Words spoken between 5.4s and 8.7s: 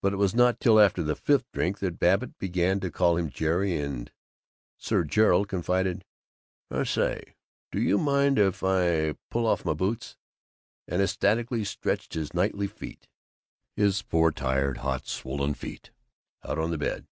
confided, "I say, do you mind if